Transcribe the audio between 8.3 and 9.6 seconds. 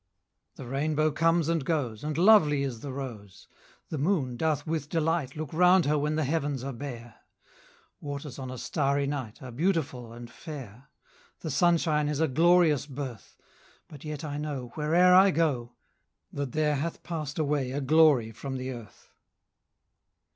on a starry night Are